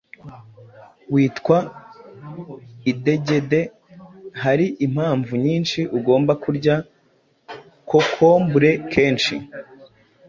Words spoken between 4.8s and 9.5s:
impamvu nyinshi ugomba kurya kokombure kenshi